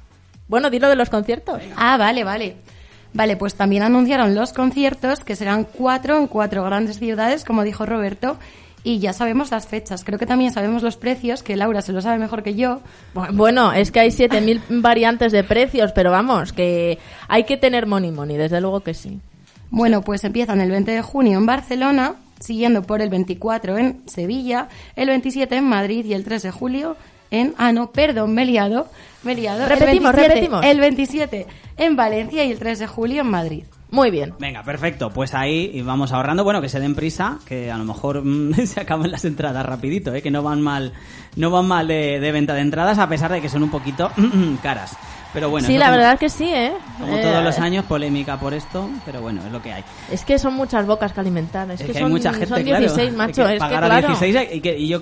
[0.48, 1.62] Bueno, dilo de los conciertos.
[1.76, 2.58] Ah, vale, vale.
[3.14, 7.86] Vale, pues también anunciaron los conciertos, que serán cuatro en cuatro grandes ciudades, como dijo
[7.86, 8.38] Roberto,
[8.84, 10.04] y ya sabemos las fechas.
[10.04, 12.82] Creo que también sabemos los precios, que Laura se lo sabe mejor que yo.
[13.34, 18.12] Bueno, es que hay 7.000 variantes de precios, pero vamos, que hay que tener money
[18.12, 19.20] money, desde luego que sí.
[19.70, 24.68] Bueno, pues empiezan el 20 de junio en Barcelona, siguiendo por el 24 en Sevilla,
[24.96, 26.98] el 27 en Madrid y el 3 de julio
[27.30, 27.54] en...
[27.58, 28.88] Ah, no, perdón, me he liado.
[29.24, 29.66] Me he liado.
[29.68, 30.66] Repetimos, el 27, repetimos.
[30.66, 33.64] El 27 en Valencia y el 3 de julio en Madrid.
[33.92, 34.34] Muy bien.
[34.40, 35.10] Venga, perfecto.
[35.12, 36.44] Pues ahí vamos ahorrando.
[36.46, 40.14] Bueno, que se den prisa, que a lo mejor mm, se acaban las entradas rapidito,
[40.14, 40.22] ¿eh?
[40.22, 40.94] que no van mal,
[41.36, 44.10] no van mal de, de venta de entradas, a pesar de que son un poquito
[44.64, 44.96] caras.
[45.34, 46.74] Pero bueno, sí, es la como- verdad que sí, ¿eh?
[47.00, 49.84] Como Eh, todos los años, polémica por esto, pero bueno, es lo que hay.
[50.12, 51.70] Es que son muchas bocas que alimentar.
[51.72, 52.80] Es, Es que, que, son, hay mucha gente, son claro.
[52.80, 53.42] 16, macho.
[53.44, 54.08] Hay que es que pagar a claro.
[54.10, 55.02] 16 y, que- y yo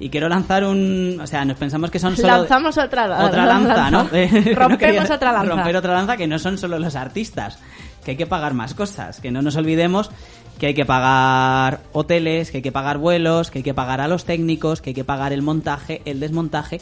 [0.00, 3.88] y quiero lanzar un, o sea, nos pensamos que son solo Lanzamos otra, otra lanza,
[3.88, 4.08] ¿no?
[4.12, 5.54] Eh, Rompemos no quería otra lanza.
[5.54, 7.60] Romper otra lanza que no son solo los artistas,
[8.04, 10.10] que hay que pagar más cosas, que no nos olvidemos
[10.58, 14.06] que hay que pagar hoteles, que hay que pagar vuelos, que hay que pagar a
[14.06, 16.80] los técnicos, que hay que pagar el montaje, el desmontaje,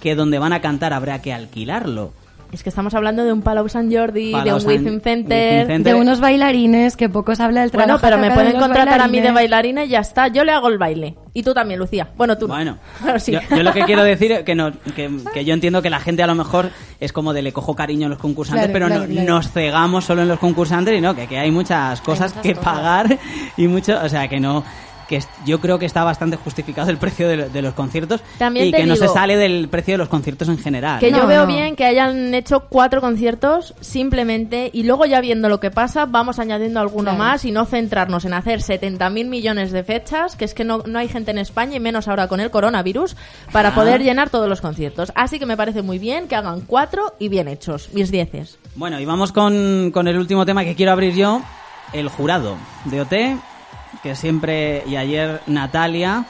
[0.00, 2.12] que donde van a cantar habrá que alquilarlo.
[2.52, 5.62] Es que estamos hablando de un Palau San Jordi, de un Within Center.
[5.62, 5.94] Within Center.
[5.94, 7.98] De unos bailarines que poco se habla del trabajo.
[7.98, 10.28] Bueno, pero me pueden contratar a mí de bailarina y ya está.
[10.28, 11.16] Yo le hago el baile.
[11.32, 12.08] Y tú también, Lucía.
[12.14, 12.52] Bueno, tú no.
[12.54, 13.32] Bueno, Pero sí.
[13.32, 15.98] yo, yo lo que quiero decir es que, no, que, que yo entiendo que la
[16.00, 16.68] gente a lo mejor
[17.00, 19.28] es como de le cojo cariño a los concursantes, Claro, pero claro, no- claro.
[19.34, 22.54] nos cegamos solo en los concursantes y no, que, que hay muchas cosas muchas que
[22.54, 22.64] cosas.
[22.74, 23.18] pagar
[23.56, 24.62] y mucho, o sea, que no
[25.18, 28.68] que yo creo que está bastante justificado el precio de, lo- de los conciertos También
[28.68, 31.00] y que no se sale del precio de los conciertos en general.
[31.00, 31.18] Que ¿no?
[31.18, 31.46] yo No, veo no.
[31.48, 36.38] bien que hayan hecho cuatro conciertos simplemente y luego ya viendo lo que pasa vamos
[36.38, 37.18] añadiendo alguno Claro.
[37.18, 40.98] más y no centrarnos en hacer 70.000 millones de fechas, que es que no, no
[40.98, 43.16] hay gente en España y menos ahora con el coronavirus
[43.52, 43.74] para Ah.
[43.74, 45.12] poder llenar todos los conciertos.
[45.14, 48.58] Así que me parece muy bien que hagan cuatro y bien hechos, mis dieces.
[48.76, 51.42] Bueno, y vamos con, con el último tema que quiero abrir yo,
[51.92, 53.12] el jurado de OT,
[54.02, 56.24] que siempre, y ayer Natalia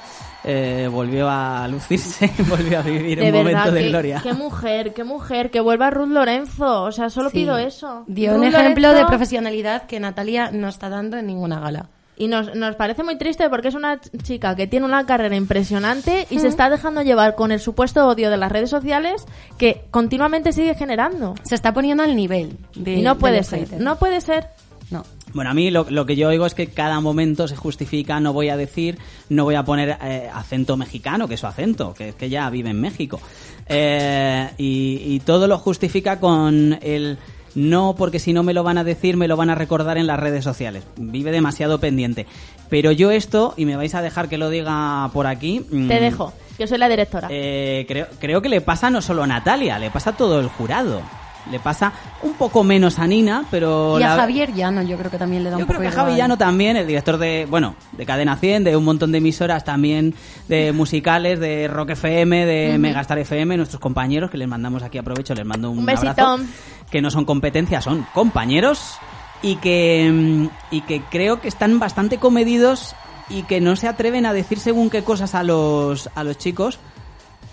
[0.45, 4.21] eh, volvió a lucirse, volvió a vivir De un momento verdad, de qué, gloria.
[4.23, 7.39] qué mujer, qué mujer, que vuelva Ruth Lorenzo, o sea, solo Sí.
[7.39, 8.05] pido eso.
[8.07, 11.87] Dio un Ruth ejemplo de Lorenzo- profesionalidad que Natalia no está dando en ninguna gala.
[12.15, 15.35] Y nos, nos parece muy triste porque es una ch- chica que tiene una carrera
[15.35, 19.25] impresionante y se está dejando llevar con el supuesto odio de las redes sociales
[19.59, 21.35] que continuamente sigue generando.
[21.43, 22.95] Se está poniendo al nivel de.
[22.97, 23.81] y no de puede ser, haters.
[23.83, 24.49] no puede ser.
[24.91, 25.05] No.
[25.35, 28.33] Bueno, a mí lo, lo que yo oigo es que cada momento se justifica, no
[28.33, 28.99] voy a decir,
[29.31, 32.49] no voy a poner eh, acento mexicano, que es su acento, que es que ya
[32.51, 33.21] vive en México.
[33.67, 37.17] Eh, y, y todo lo justifica con el
[37.55, 40.07] no, porque si no me lo van a decir, me lo van a recordar en
[40.07, 40.85] las redes sociales.
[40.97, 42.27] Vive demasiado pendiente.
[42.71, 45.65] Pero yo esto, y me vais a dejar que lo diga por aquí.
[45.71, 47.29] mm, Te dejo, yo soy la directora.
[47.31, 50.49] eh, creo, creo que le pasa no solo a Natalia, le pasa a todo el
[50.49, 51.03] jurado.
[51.51, 53.99] Le pasa un poco menos a Nina, pero...
[53.99, 55.89] Y a la- Javier Llano, yo creo que también le da yo un creo poco
[55.89, 56.07] que igual.
[56.07, 59.65] Javi Llano también, el director de, bueno, de Cadena 100, de un montón de emisoras
[59.65, 60.15] también,
[60.49, 65.35] de musicales, de Rock FM, de Megastar FM, nuestros compañeros, que les mandamos aquí, aprovecho,
[65.35, 66.11] les mando un, Un besito.
[66.11, 66.45] abrazo,
[66.91, 68.95] que no son competencias, son compañeros,
[69.43, 72.95] y que, mm, y que creo que están bastante comedidos
[73.29, 76.79] y que no se atreven a decir según qué cosas a los, a los chicos,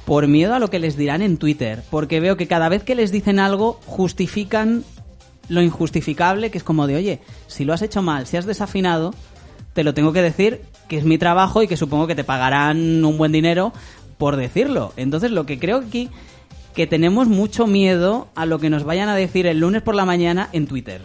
[0.09, 2.95] por miedo a lo que les dirán en Twitter, porque veo que cada vez que
[2.95, 4.83] les dicen algo justifican
[5.49, 9.13] lo injustificable, que es como de, oye, si lo has hecho mal, si has desafinado,
[9.73, 13.05] te lo tengo que decir, que es mi trabajo y que supongo que te pagarán
[13.05, 13.71] un buen dinero
[14.17, 14.93] por decirlo.
[14.97, 16.09] Entonces, lo que creo aquí
[16.73, 20.05] que tenemos mucho miedo a lo que nos vayan a decir el lunes por la
[20.05, 21.03] mañana en Twitter.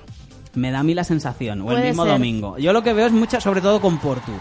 [0.55, 2.13] Me da a mí la sensación, o el mismo ser.
[2.15, 2.57] domingo.
[2.57, 4.33] Yo lo que veo es mucha, sobre todo con Portu.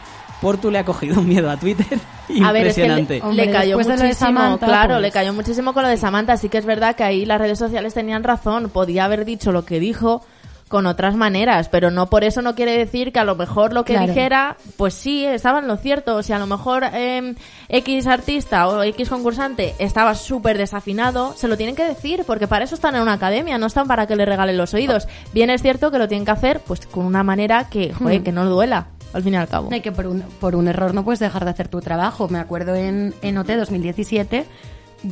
[0.42, 2.00] Portu le ha cogido un miedo a Twitter
[2.44, 3.16] A ver, es que impresionante.
[3.16, 5.90] le, Hombre, le cayó de de muchísimo, Samantha, claro, pues- le cayó muchísimo con lo
[5.90, 6.38] de Samantha.
[6.38, 8.70] Sí que es verdad que ahí las redes sociales tenían razón.
[8.70, 10.22] Podía haber dicho lo que dijo
[10.70, 13.86] con otras maneras, pero no por eso no quiere decir que a lo mejor lo
[13.86, 14.08] que Claro.
[14.08, 16.16] dijera, pues sí, estaba en lo cierto.
[16.16, 17.36] O sea, a lo mejor eh,
[17.70, 22.66] X artista o X concursante estaba súper desafinado, se lo tienen que decir, porque para
[22.66, 25.08] eso están en una academia, no están para que le regalen los oídos.
[25.32, 28.24] Bien es cierto que lo tienen que hacer pues con una manera que, joder, Hmm.
[28.24, 29.70] que no duela, al fin y al cabo.
[29.72, 32.28] Hay que por un, por un error no puedes dejar de hacer tu trabajo.
[32.30, 34.46] Me acuerdo en, en OT 2017,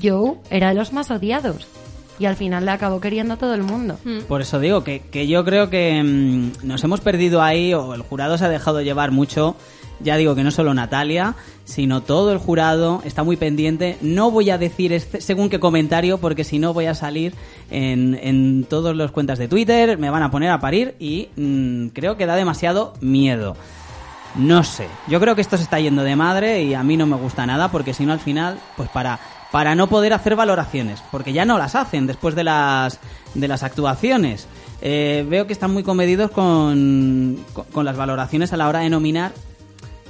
[0.01, 1.67] Joe era de los más odiados.
[2.19, 3.97] Y al final le acabó queriendo todo el mundo.
[4.27, 8.01] Por eso digo que, que yo creo que mm, nos hemos perdido ahí, o el
[8.03, 9.55] jurado se ha dejado llevar mucho.
[10.03, 13.97] Ya digo que no solo Natalia, sino todo el jurado está muy pendiente.
[14.01, 17.33] No voy a decir este- según qué comentario, porque si no voy a salir
[17.71, 21.87] en, en todas las cuentas de Twitter, me van a poner a parir y mm,
[21.87, 23.55] creo que da demasiado miedo.
[24.35, 27.05] No sé, yo creo que esto se está yendo de madre y a mí no
[27.05, 29.19] me gusta nada porque si no al final, pues para,
[29.51, 32.99] para no poder hacer valoraciones, porque ya no las hacen después de las,
[33.33, 34.47] de las actuaciones.
[34.81, 38.89] Eh, veo que están muy comedidos con, con, con las valoraciones a la hora de
[38.89, 39.33] nominar,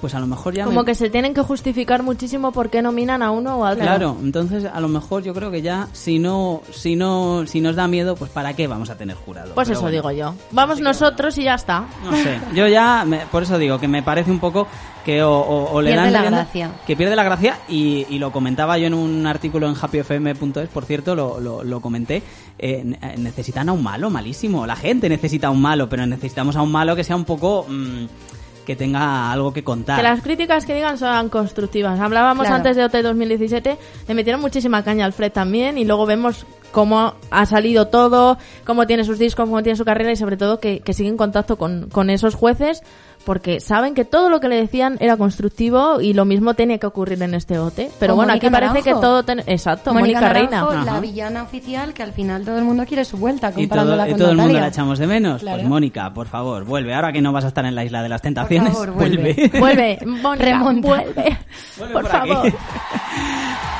[0.02, 0.66] pues a lo mejor ya...
[0.66, 3.72] Como me- que se tienen que justificar muchísimo por qué nominan a uno o a
[3.72, 3.84] otro.
[3.84, 7.76] Claro, entonces a lo mejor yo creo que ya si no, si no, si nos
[7.76, 9.54] da miedo, pues para qué vamos a tener jurado.
[9.54, 9.96] Pues Pero eso bueno.
[10.10, 10.36] digo yo.
[10.52, 11.86] Vamos nosotros y ya está.
[12.04, 14.68] No sé, yo ya, me- por eso digo que me parece un poco
[15.06, 16.72] que o, o- o le Pierde dan la rienda- gracia.
[16.86, 20.86] Que pierde la gracia y, y lo comentaba yo en un artículo en happyfm.es, por
[20.86, 22.18] cierto, lo, lo, lo comenté.
[22.60, 24.66] eh, eh, necesitan a un malo, malísimo.
[24.68, 27.66] La gente necesita a un malo, pero necesitamos a un malo que sea un poco.
[27.68, 28.06] mm,
[28.66, 29.98] que tenga algo que contar.
[29.98, 32.00] Que las críticas que digan sean constructivas.
[32.00, 32.58] Hablábamos Claro.
[32.58, 37.16] antes de OT 2017, le metieron muchísima caña al Fred también y luego vemos cómo
[37.32, 40.80] ha salido todo, cómo tiene sus discos, cómo tiene su carrera y sobre todo que,
[40.80, 42.82] que sigue en contacto con, con esos jueces
[43.26, 46.88] porque saben que todo lo que le decían era constructivo y lo mismo tenía que
[46.88, 47.90] ocurrir en este OT.
[48.00, 48.84] Pero O bueno, Mónica aquí parece Naranjo.
[49.00, 49.24] que todo...
[49.24, 50.62] ten- Exacto, Mónica, Reina.
[50.62, 51.00] Naranjo, la Ajá.
[51.00, 54.12] villana oficial que al final todo el mundo quiere su vuelta y todo, comparándola y
[54.12, 55.42] con todo el mundo la echamos de menos.
[55.42, 55.58] Claro.
[55.58, 56.94] Pues Mónica, por favor, vuelve.
[56.94, 59.50] Ahora que no vas a estar en la isla de las tentaciones, favor, vuelve.
[59.60, 59.60] vuelve.
[59.60, 61.38] Vuelve, Mónica, vuelve.
[61.78, 62.54] Vuelve por por favor.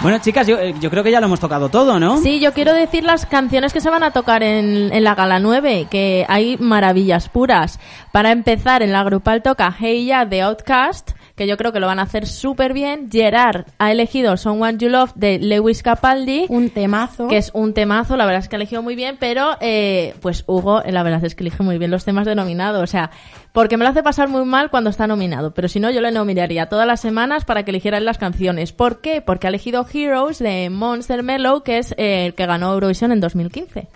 [0.02, 2.18] Bueno, chicas, yo, eh, yo creo que ya lo hemos tocado todo, ¿no?
[2.18, 5.38] Sí, yo quiero decir las canciones que se van a tocar en, en la gala
[5.40, 7.80] 9, que hay maravillas puras.
[8.12, 11.12] Para empezar, en la grupal toca Hey Ya de Outcast,
[11.42, 13.10] que yo creo que lo van a hacer súper bien.
[13.12, 16.46] Gerard ha elegido Someone You Love de Lewis Capaldi.
[16.50, 17.28] Un temazo.
[17.28, 20.44] que es un temazo, la verdad es que ha elegido muy bien, pero eh, pues
[20.46, 23.10] Hugo, eh, la verdad es que elige muy bien los temas de nominado, o sea,
[23.54, 26.12] porque me lo hace pasar muy mal cuando está nominado, pero si no yo le
[26.12, 28.72] nominaría todas las semanas para que eligieran las canciones.
[28.72, 29.22] ¿Por qué?
[29.22, 33.20] Porque ha elegido Heroes de Monster Mellow, que es eh, el que ganó Eurovisión en
[33.20, 33.88] 2015.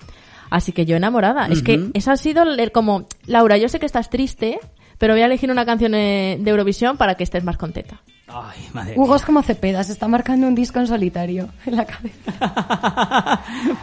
[0.50, 1.48] Así que yo enamorada.
[1.48, 4.60] Es que esa ha sido el- como, Laura, yo sé que estás triste,
[5.06, 8.02] pero voy a elegir una canción eh, de Eurovisión para que estés más contenta.
[8.28, 11.86] Ay, madre Hugo es como Cepeda, se está marcando un disco en solitario en la
[11.86, 12.32] cabeza.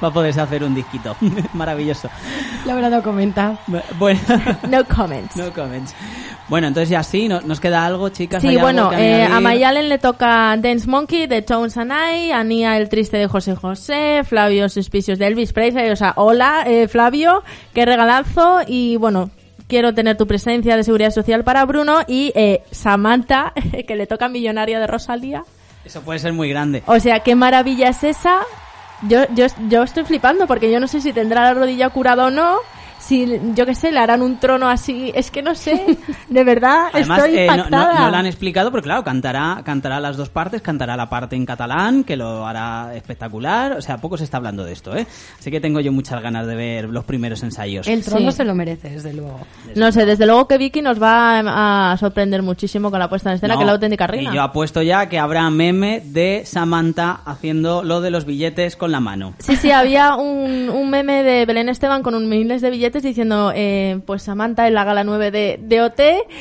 [0.03, 1.15] Va a poderse hacer un disquito.
[1.53, 2.11] Maravilloso.
[2.67, 3.57] Laura no comenta.
[4.01, 4.19] Bueno,
[4.69, 5.37] No comments.
[5.37, 5.95] no comments.
[6.49, 8.43] Bueno, entonces ya sí, ¿no- ¿nos queda algo, chicas?
[8.43, 12.43] ¿Hay Sí, bueno, eh, a Mayalen le toca Dance Monkey de Tones and I, a
[12.43, 16.89] Nia El Triste de José José, Flavio Suspicious de Elvis Presley, o sea, hola eh,
[16.89, 19.31] Flavio, qué regalazo y bueno,
[19.73, 23.55] quiero tener tu presencia de seguridad social para Bruno y eh, Samantha,
[23.89, 25.45] que le toca Millonaria de Rosalía.
[25.83, 26.83] Eso puede ser muy grande.
[26.85, 28.43] O sea, qué maravilla es esa.
[29.09, 32.31] Yo, yo, yo estoy flipando porque yo no sé si tendrá la rodilla curada o
[32.31, 32.59] no.
[33.03, 35.11] Si, yo qué sé, le harán un trono así.
[35.15, 35.99] Es que no sé.
[36.29, 37.93] De verdad, Además, estoy eh, no, impactada.
[37.95, 41.35] no, no lo han explicado, pero claro, cantará, cantará las dos partes, cantará la parte
[41.37, 43.73] en catalán, que lo hará espectacular.
[43.73, 45.07] O sea, poco se está hablando de esto, ¿eh?
[45.39, 47.87] Así que tengo yo muchas ganas de ver los primeros ensayos.
[47.89, 48.37] El trono Sí.
[48.39, 49.41] se lo merece, desde luego.
[49.75, 53.35] No sé, desde luego que Vicky nos va a sorprender muchísimo con la puesta en
[53.37, 54.31] escena, No, que es la auténtica reina.
[54.31, 58.93] Y yo apuesto ya que habrá meme de Samantha haciendo lo de los billetes con
[58.93, 59.35] la mano.
[59.39, 63.53] Sí, sí, había un, un meme de Belén Esteban con un miles de billetes diciendo,
[63.55, 66.01] eh, pues Samantha en la gala 9 de, de OT.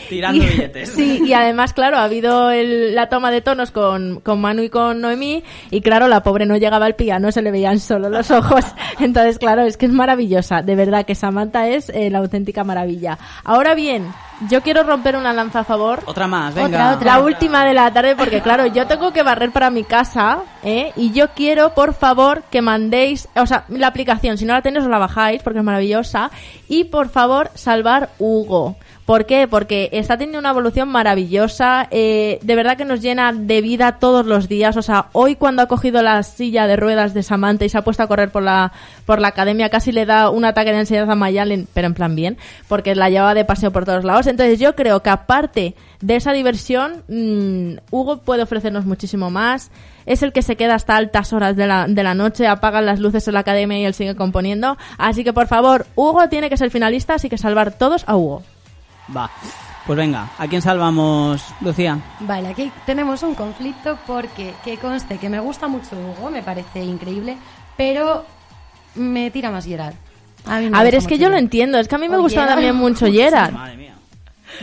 [0.10, 0.90] Tirando Y- billetes.
[0.96, 4.70] Sí, y además, claro, ha habido el- la toma de tonos con, con Manu y
[4.70, 8.32] con Noemí, y claro, la pobre no llegaba al piano, se le veían solo los
[8.32, 8.66] ojos.
[9.00, 10.62] Entonces, claro, es que es maravillosa.
[10.64, 13.18] De verdad que Samantha es eh, la auténtica maravilla.
[13.44, 14.08] Ahora bien,
[14.49, 16.67] yo quiero romper una lanza a favor Otra más, venga.
[16.67, 17.17] Otra, otra.
[17.17, 20.91] la última de la tarde, porque claro, yo tengo que barrer para mi casa, ¿eh?
[20.95, 24.86] Y yo quiero, por favor, que mandéis, o sea, la aplicación, si no la tenéis,
[24.86, 26.32] os la bajáis, porque es maravillosa.
[26.67, 28.75] Y por favor, salvar Hugo.
[29.06, 29.48] ¿Por qué?
[29.48, 34.26] Porque está teniendo una evolución maravillosa, eh, de verdad que nos llena de vida todos
[34.26, 34.78] los días.
[34.78, 37.84] O sea, hoy cuando ha cogido la silla de ruedas de Samantha y se ha
[37.84, 38.72] puesto a correr por la,
[39.06, 42.16] por la academia, casi le da un ataque de ansiedad a Mayalen, pero en plan
[42.16, 42.38] bien,
[42.68, 44.28] porque la llevaba de paseo por todos lados.
[44.28, 49.72] Entonces yo creo que aparte de esa diversión, mm, Hugo puede ofrecernos muchísimo más.
[50.06, 53.00] Es el que se queda hasta altas horas de la, de la noche, apagan las
[53.00, 54.78] luces en la academia y él sigue componiendo.
[55.00, 58.44] Así que por favor, Hugo tiene que ser finalista, así que salvar todos a Hugo.
[59.15, 59.30] Va.
[59.86, 61.97] Pues venga, ¿a quién salvamos, Lucía?
[62.19, 66.84] Vale, aquí tenemos un conflicto porque que conste que me gusta mucho Hugo, me parece
[66.84, 67.36] increíble,
[67.76, 68.26] pero
[68.95, 69.95] me tira más Gerard.
[70.47, 72.41] A, A ver, es que yo lo entiendo, es que a mí me O gusta
[72.41, 72.56] Gerard.
[72.56, 73.54] también mucho Gerard.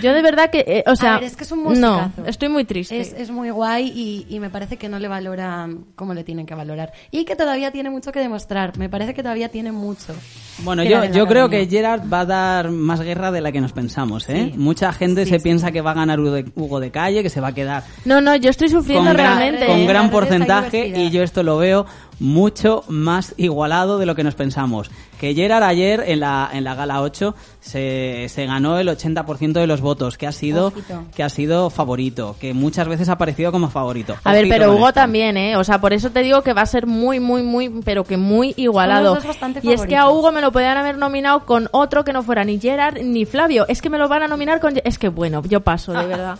[0.03, 2.65] Yo de verdad que, eh, o sea, ver, es que es un no, estoy muy
[2.65, 3.01] triste.
[3.01, 6.47] Es, es muy guay y, y me parece que no le valoran como le tienen
[6.47, 6.93] que valorar.
[7.11, 8.77] Y que todavía tiene mucho que demostrar.
[8.79, 10.15] Me parece que todavía tiene mucho.
[10.61, 11.67] Bueno, yo, yo creo que.
[11.69, 14.51] Gerard va a dar más guerra de la que nos pensamos, ¿eh?
[14.53, 14.59] Sí.
[14.59, 15.43] Mucha gente Sí, se sí.
[15.43, 17.85] piensa que va a ganar Hugo de, Hugo de Calle, que se va a quedar
[18.05, 19.67] No, no, yo estoy sufriendo con gran, realmente.
[19.67, 19.87] con ¿eh?
[19.87, 21.87] gran porcentaje y yo esto lo veo
[22.21, 24.91] mucho más igualado de lo que nos pensamos.
[25.19, 29.67] Que Gerard ayer en la, en la gala 8 se, se ganó el 80% de
[29.67, 31.05] los votos, que ha sido Ojito.
[31.15, 34.17] que ha sido favorito, que muchas veces ha aparecido como favorito.
[34.25, 35.01] A ver, pero Hugo esto.
[35.01, 35.57] también, ¿eh?
[35.57, 38.17] O sea, por eso te digo que va a ser muy, muy, muy, pero que
[38.17, 39.15] muy igualado.
[39.17, 40.09] dos bastante Y es que a.
[40.09, 43.67] Hugo me lo podían haber nominado con otro que no fuera ni Gerard ni Flavio.
[43.69, 44.75] Es que me lo van a nominar con...
[44.85, 46.39] Es que bueno, yo paso, de verdad.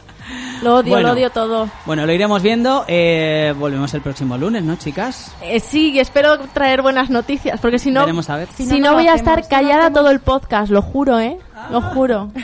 [0.63, 1.09] Lo odio, Bueno.
[1.09, 1.69] lo odio todo.
[1.87, 2.85] Bueno, lo iremos viendo.
[2.89, 5.33] eh, volvemos el próximo lunes, ¿no, chicas?
[5.43, 8.01] Eh, sí, y espero traer buenas noticias, porque si no...
[8.01, 8.49] Veremos a ver.
[8.57, 11.19] Si, Si no, no, no lo voy a estar callada todo el podcast, lo juro,
[11.21, 11.39] ¿eh?
[11.71, 12.31] Lo juro.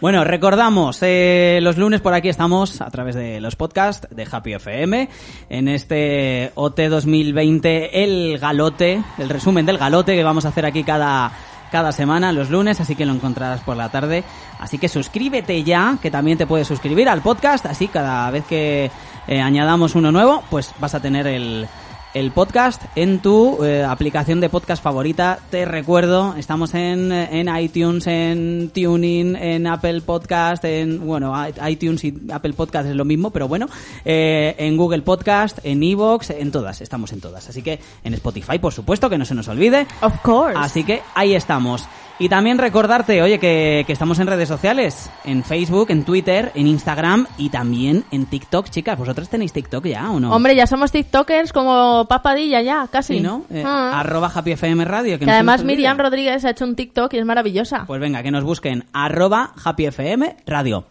[0.00, 4.54] Bueno, recordamos, eh, los lunes por aquí estamos a través de los podcasts de Happy
[4.54, 5.08] FM,
[5.48, 10.82] en este OT 2020, el galote, el resumen del galote que vamos a hacer aquí
[10.82, 11.30] cada,
[11.72, 14.22] cada semana, los lunes, así que lo encontrarás por la tarde.
[14.60, 18.90] Así que suscríbete ya, que también te puedes suscribir al podcast, así cada vez que
[19.26, 21.66] eh, añadamos uno nuevo, pues vas a tener el,
[22.14, 25.38] el podcast en tu eh, aplicación de podcast favorita.
[25.50, 31.34] Te recuerdo, estamos en, en iTunes, en Tuning, en Apple Podcast, en, bueno,
[31.68, 33.66] iTunes y Apple Podcast es lo mismo, pero bueno,
[34.04, 37.48] eh, en Google Podcast, en Evox, en todas, estamos en todas.
[37.48, 39.86] Así que en Spotify, por supuesto, que no se nos olvide.
[40.02, 40.58] Of course.
[40.58, 41.86] Así que ahí estamos.
[42.22, 46.68] Y también recordarte, oye, que, que estamos en redes sociales, en Facebook, en Twitter, en
[46.68, 48.70] Instagram y también en TikTok.
[48.70, 50.32] Chicas, ¿vosotras tenéis TikTok ya o no?
[50.32, 53.14] Hombre, ya somos TikTokers como papadilla ya, casi.
[53.14, 53.42] Sí, ¿no?
[53.50, 53.98] Eh, Ah.
[53.98, 55.18] Arroba Happy FM Radio.
[55.18, 55.64] Que, además.
[55.64, 57.86] Miriam Rodríguez ha hecho un TikTok y es maravillosa.
[57.88, 60.84] Pues venga, que nos busquen arroba Happy FM Radio.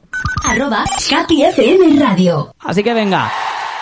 [0.44, 0.84] Arroba
[1.16, 2.54] Happy FM Radio.
[2.60, 3.32] Así que venga.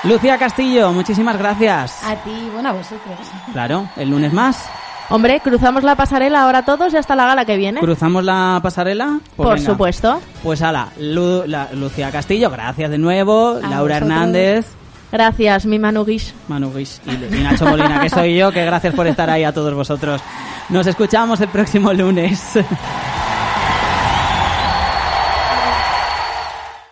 [0.03, 2.03] Lucía Castillo, muchísimas gracias.
[2.03, 3.17] A ti, bueno, a vosotros.
[3.53, 4.69] Claro, el lunes más.
[5.11, 7.79] Hombre, cruzamos la pasarela ahora todos y hasta la gala que viene.
[7.79, 9.19] ¿Cruzamos la pasarela?
[9.35, 9.71] Pues Por venga.
[9.71, 10.21] supuesto.
[10.43, 13.55] Pues ala, Lu- la- Lucía Castillo, gracias de nuevo.
[13.57, 14.01] A Laura vosotros.
[14.01, 14.65] Hernández,
[15.11, 16.35] Gracias, mi Manu Guix.
[16.47, 19.51] Manu Guix y, y Nacho Molina, que soy yo, que gracias por estar ahí a
[19.51, 20.21] todos vosotros.
[20.69, 22.39] Nos escuchamos el próximo lunes.